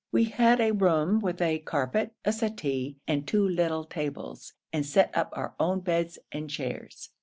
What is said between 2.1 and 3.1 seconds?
a settee,